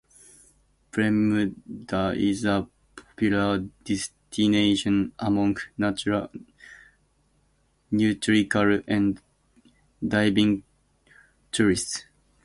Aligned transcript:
Premuda 0.91 2.17
is 2.17 2.43
a 2.45 2.67
popular 2.95 3.59
destination 3.83 5.13
among 5.19 5.55
nautical 5.77 6.27
and 7.91 9.21
diving 10.07 10.63
tourists. 11.51 12.05